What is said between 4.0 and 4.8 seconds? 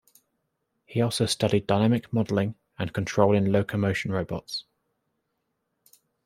robots.